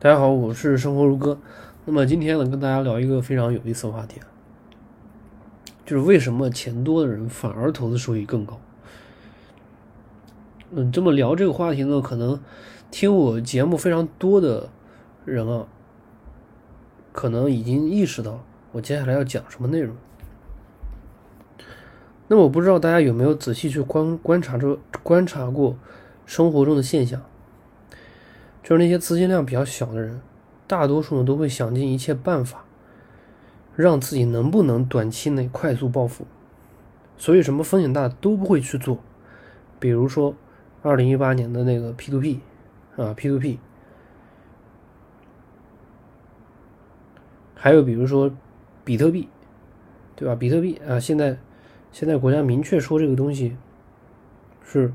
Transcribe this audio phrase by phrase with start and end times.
[0.00, 1.40] 大家好，我是生活如歌。
[1.84, 4.20] 那么今天呢，跟大家聊一个非常有意思的话题，
[5.84, 8.60] 就是为什么钱多的人反而投资收益更高？
[10.70, 12.40] 嗯，这么聊这个话题呢，可能
[12.92, 14.68] 听我节目非常多的
[15.24, 15.66] 人啊，
[17.10, 19.96] 可能已经意识到我接下来要讲什么内容。
[22.28, 25.76] 那我不知道大家有没有仔细去观观察这观察过
[26.24, 27.20] 生活中的现象。
[28.68, 30.20] 就是那些资金量比较小的人，
[30.66, 32.66] 大多数呢都会想尽一切办法，
[33.74, 36.26] 让自己能不能短期内快速暴富。
[37.16, 38.98] 所以什么风险大都不会去做。
[39.80, 40.34] 比如说，
[40.82, 42.40] 二零一八年的那个 P to P
[42.98, 43.58] 啊 P to P，
[47.54, 48.30] 还有比如说
[48.84, 49.30] 比特币，
[50.14, 50.34] 对吧？
[50.34, 51.38] 比特币啊，现在
[51.90, 53.56] 现在国家明确说这个东西
[54.62, 54.92] 是。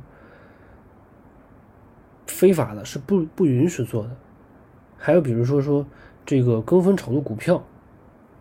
[2.44, 4.10] 非法的是不不允许做的，
[4.98, 5.88] 还有比如说说
[6.26, 7.64] 这个跟风炒作股票，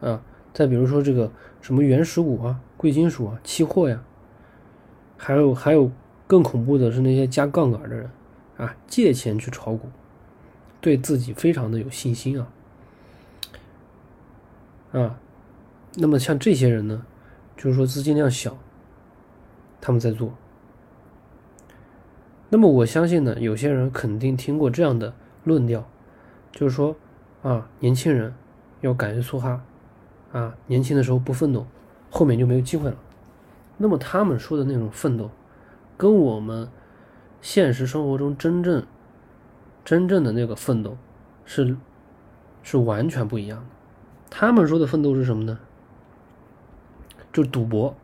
[0.00, 0.20] 啊，
[0.52, 4.02] 再比如说这个什么原始股啊、贵金属啊、期货呀，
[5.16, 5.88] 还有还有
[6.26, 8.10] 更恐怖的是那些加杠杆的人
[8.56, 9.88] 啊，借钱去炒股，
[10.80, 12.48] 对自己非常的有信心啊，
[14.90, 15.20] 啊，
[15.94, 17.06] 那么像这些人呢，
[17.56, 18.58] 就是说资金量小，
[19.80, 20.34] 他们在做。
[22.54, 25.88] 那么我相信呢，有些人肯定听过这样的论调，
[26.50, 26.94] 就是说，
[27.42, 28.34] 啊，年轻人
[28.82, 29.62] 要敢于梭哈，
[30.32, 31.66] 啊，年轻的时候不奋斗，
[32.10, 32.96] 后面就没有机会了。
[33.78, 35.30] 那么他们说的那种奋斗，
[35.96, 36.68] 跟我们
[37.40, 38.84] 现实生活中真正
[39.82, 40.98] 真正的那个奋斗
[41.46, 41.74] 是
[42.62, 43.64] 是完全不一样的。
[44.28, 45.58] 他们说的奋斗是什么呢？
[47.32, 47.96] 就是赌博，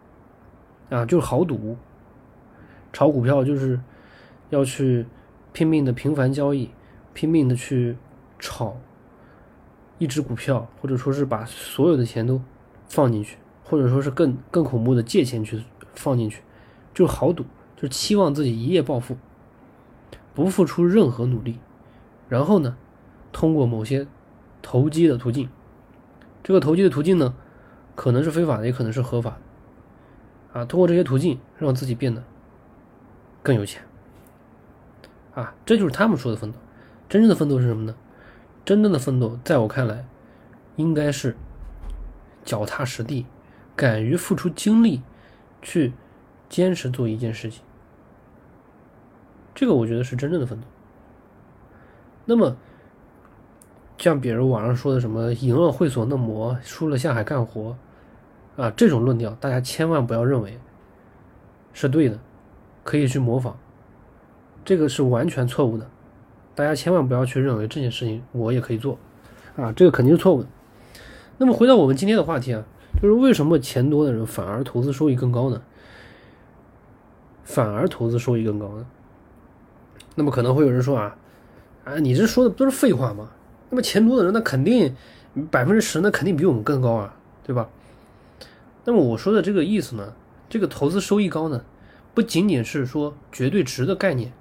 [0.89, 1.77] 啊，就是豪赌，
[2.95, 3.79] 炒股票就是。
[4.51, 5.07] 要去
[5.53, 6.71] 拼命的频繁交易，
[7.13, 7.97] 拼命的去
[8.39, 8.77] 炒
[9.99, 12.41] 一只股票，或者说是把所有的钱都
[12.87, 15.63] 放进去，或者说是更更恐怖的借钱去
[15.95, 16.43] 放进去，
[16.95, 17.45] 就是豪赌，
[17.77, 19.17] 就是期望自己一夜暴富，
[20.35, 21.59] 不付出任何努力，
[22.29, 22.77] 然后呢，
[23.33, 24.07] 通过某些
[24.63, 25.49] 投机的途径，
[26.43, 27.35] 这个投机的途径呢，
[27.95, 29.31] 可能是非法的，也可能是合法
[30.53, 32.23] 的，啊，通过这些途径让自己变得
[33.43, 33.83] 更有钱。
[35.39, 36.59] 啊，这就是他们说的奋斗。
[37.09, 37.95] 真正的奋斗是什么呢？
[38.65, 40.05] 真正的奋斗，在我看来，
[40.75, 41.37] 应该是
[42.45, 43.25] 脚踏实地，
[43.77, 45.01] 敢于付出精力，
[45.63, 45.93] 去
[46.49, 47.63] 坚持做一件事情。
[49.55, 50.67] 这个我觉得是真正的奋斗。
[52.25, 52.57] 那么，
[53.97, 57.79] 像比如网上说的什么“赢了会所嫩模，输了下海干活”，
[58.59, 60.59] 啊，这种论调，大家千万不要认为
[61.73, 62.19] 是对的，
[62.83, 63.57] 可以去模仿。
[64.65, 65.89] 这个是完全错误的，
[66.55, 68.99] 大家千万不要去认为这件事情我也可以做，
[69.57, 70.49] 啊，这个肯定是错误的。
[71.39, 72.65] 那么回到我们今天的话题啊，
[73.01, 75.63] 就是为什么钱多的人反而投资收益更高呢？
[77.45, 78.87] 反而投资收益更高呢？
[80.17, 81.17] 那么可能会有人说啊，
[81.85, 83.31] 啊，你这说的不都是废话吗？
[83.71, 84.95] 那么钱多的人那肯定
[85.51, 87.69] 百分之十，那肯定比我们更高啊，对吧？
[88.85, 90.13] 那么我说的这个意思呢，
[90.49, 91.65] 这个投资收益高呢，
[92.15, 94.33] 不仅仅是说绝对值的概念。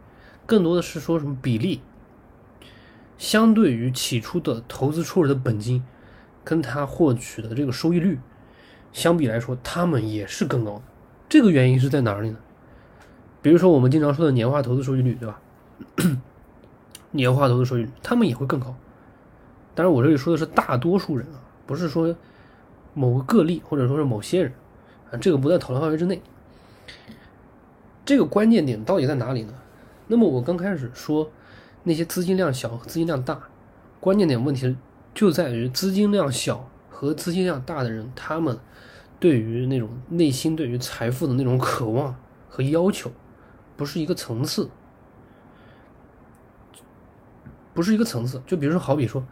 [0.48, 1.82] 更多的是说什么比例，
[3.20, 5.84] 相对于起初的投资出来的本金，
[6.44, 8.18] 跟他获取的这个收益率
[8.94, 10.82] 相比来说，他们也是更高的。
[11.30, 12.38] 这个原因是在哪里呢？
[13.42, 15.40] 比如说我们经常说的年化投资收益率，对吧？
[17.12, 18.74] 年化投资收益率，他们也会更高。
[19.76, 22.16] 当然，我这里说的是大多数人啊，不是说
[22.94, 24.54] 某个个例或者说是某些人
[25.12, 26.22] 啊，这个不在讨论范围之内。
[28.06, 29.54] 这个关键点到底在哪里呢？
[30.08, 31.30] 那么我刚开始说，
[31.84, 33.40] 那些资金量小和资金量大，
[34.00, 34.76] 关键点问题
[35.14, 38.58] 就在于资金量小和资金量大的人，他们
[39.20, 42.16] 对于那种内心对于财富的那种渴望
[42.50, 43.12] 和要求，
[43.76, 44.70] 不是一个层次，
[47.74, 48.42] 不是一个层次。
[48.48, 49.26] 就比如说，好比说，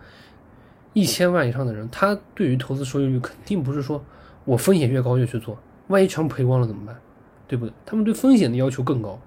[0.93, 4.03] 一千万以上的人，他对于投资收益率肯定不是说
[4.43, 5.57] 我风险越高越去做，
[5.87, 6.99] 万一全部赔光了怎么办？
[7.47, 7.73] 对不对？
[7.85, 9.19] 他们对风险的要求更高。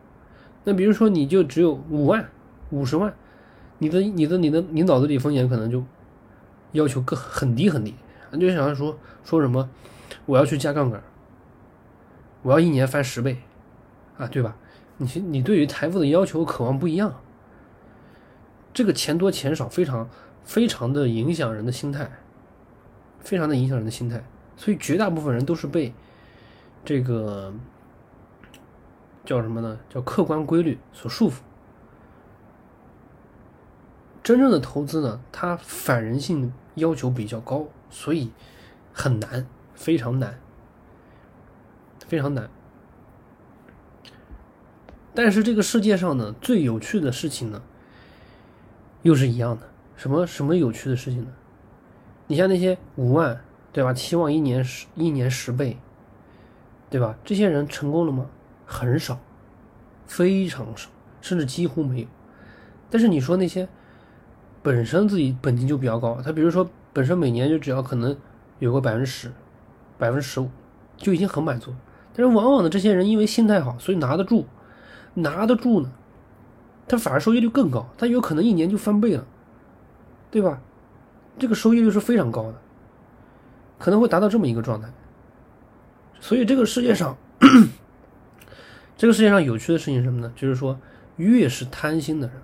[0.65, 2.29] 那比如说，你就只有五万、
[2.71, 3.15] 五十万，
[3.79, 5.83] 你的、你的、你的，你脑子里风险可能就
[6.73, 7.95] 要求更很低很低，
[8.33, 9.71] 你就想要说说什么，
[10.27, 11.03] 我要去加杠杆，
[12.43, 13.39] 我要一年翻十倍，
[14.19, 14.57] 啊，对吧？
[14.99, 17.15] 你你对于财富的要求渴望不一样，
[18.75, 20.11] 这个钱多钱少非常
[20.45, 22.11] 非常的影响人的心态，
[23.21, 24.23] 非常的影响人的心态，
[24.57, 25.95] 所以绝大部分人都是被
[26.85, 27.55] 这个。
[29.29, 29.79] 叫什么呢？
[29.91, 31.41] 叫客观规律所束缚。
[34.23, 38.33] 真正的投资呢，它反人性要求比较高，所以
[38.91, 40.41] 很难，非常难，
[42.07, 42.49] 非常难。
[45.15, 47.61] 但是这个世界上呢，最有趣的事情呢，
[49.03, 49.69] 又是一样的。
[49.95, 51.31] 什么什么有趣的事情呢？
[52.29, 53.45] 你像那些五万，
[53.75, 53.93] 对吧？
[53.93, 55.77] 期望一年十一年十倍，
[56.89, 57.19] 对吧？
[57.27, 58.31] 这些人成功了吗？
[58.71, 59.19] 很少，
[60.07, 60.91] 非常少，
[61.23, 62.07] 甚至几乎没有。
[62.91, 63.67] 但是你说那些
[64.63, 68.15] 本身自己本金就比较高，他比如说本身每年就只要可能
[68.59, 69.33] 有个百分之十、
[69.97, 70.51] 百分之十五，
[70.99, 71.75] 就已经很满足。
[72.13, 74.47] 但是往往的这些人因为心态好，所以拿得住。
[75.15, 75.91] 拿得住呢，
[76.87, 79.27] 他反而收益率更高，他有可能一年就翻倍了，
[80.31, 80.61] 对吧？
[81.39, 82.55] 这个收益率是非常高的，
[83.79, 84.89] 可能会达到这么一个状态。
[86.21, 87.17] 所以这个世界上，
[88.99, 90.33] 这个世界上有趣的事情是什么呢？
[90.35, 90.77] 就是说，
[91.17, 92.37] 越是贪心的人，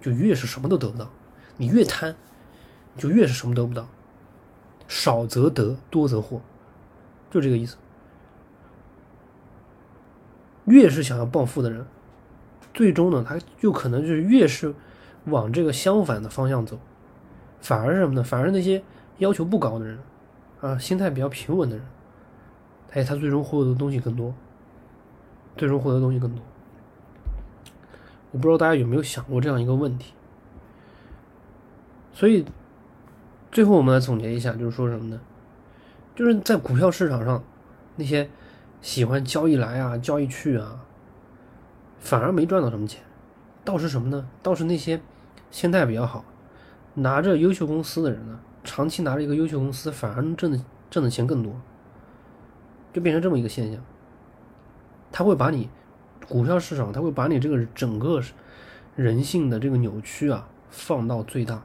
[0.00, 1.10] 就越是什么都得不到。
[1.58, 2.16] 你越贪，
[2.96, 3.86] 就越是什么得不到。
[4.88, 6.40] 少则得，多则祸，
[7.30, 7.76] 就这个意思。
[10.64, 11.84] 越是想要暴富的人。
[12.72, 14.74] 最终呢，他就可能就是越是
[15.26, 16.78] 往这个相反的方向走，
[17.60, 18.24] 反而是什么呢？
[18.24, 18.82] 反而那些
[19.18, 19.98] 要求不高的人，
[20.62, 21.84] 啊，心态比较平稳的人，
[22.92, 24.34] 哎，他最终获得的东西更多，
[25.56, 26.42] 最终获得东西更多。
[28.30, 30.14] 我不知道大家有没有想过这样一个问题。
[32.12, 32.44] 所以，
[33.50, 35.20] 最后我们来总结一下，就是说什么呢？
[36.14, 37.42] 就是在股票市场上，
[37.96, 38.28] 那些
[38.80, 40.84] 喜欢交易来啊、交易去啊。
[41.98, 43.02] 反而没赚到什么钱，
[43.64, 44.28] 倒是什么呢？
[44.42, 45.00] 倒是那些
[45.50, 46.24] 心态比较好、
[46.94, 50.58] 拿着优秀公司的人呢，长期拿着一个优秀公司，反而能挣的
[50.90, 51.54] 挣的钱更多，
[52.92, 53.82] 就变成这么一个现象。
[55.12, 55.68] 他会把你
[56.26, 58.20] 股票市场，他会把你这个整个
[58.96, 61.62] 人性的这个扭曲啊放到最大，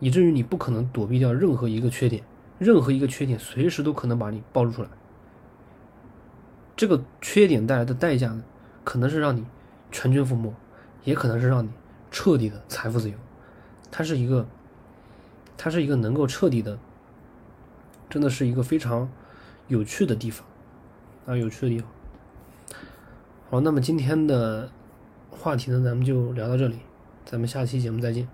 [0.00, 2.22] 以至于你不可能躲避掉任何一个缺点，
[2.58, 4.88] 任何一个缺点随时都可能把你暴露出来。
[6.76, 8.42] 这个缺点带来的代价呢？
[8.82, 9.46] 可能是让你
[9.92, 10.52] 全军覆没，
[11.04, 11.70] 也可能是让你
[12.10, 13.16] 彻底的财富自由。
[13.90, 14.46] 它是一个，
[15.56, 16.76] 它是一个能够彻底的，
[18.10, 19.08] 真的是一个非常
[19.68, 20.44] 有趣的地方
[21.26, 21.88] 啊，有趣的地方。
[23.50, 24.68] 好，那么今天的
[25.30, 26.76] 话题呢，咱们就聊到这里，
[27.24, 28.26] 咱们下期节目再见。